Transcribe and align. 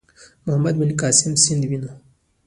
محمد 0.47 0.73
بن 0.79 0.89
قاسم 1.01 1.31
سند 1.45 1.63
ونیو. 1.69 1.93